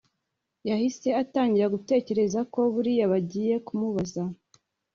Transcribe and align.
yahise 0.69 1.07
atangira 1.21 1.71
gutekereza 1.75 2.39
ko 2.53 2.59
buriya 2.73 3.05
bagiye 3.13 3.55
kumubaza 3.67 4.23